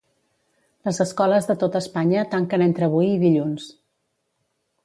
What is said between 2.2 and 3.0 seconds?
tanquen entre